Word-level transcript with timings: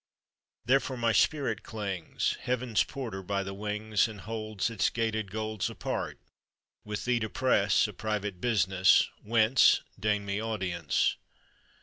Therefore 0.65 0.97
my 0.97 1.11
spirit 1.11 1.61
clings 1.61 2.35
Heaven's 2.41 2.83
porter 2.83 3.21
by 3.21 3.43
the 3.43 3.53
wings, 3.53 4.07
And 4.07 4.21
holds 4.21 4.71
Its 4.71 4.89
gated 4.89 5.29
golds 5.29 5.69
Apart, 5.69 6.17
with 6.83 7.05
thee 7.05 7.19
to 7.19 7.29
press 7.29 7.87
A 7.87 7.93
private 7.93 8.41
business; 8.41 9.07
Whence, 9.21 9.81
Deign 9.99 10.25
me 10.25 10.41
audience. 10.41 11.17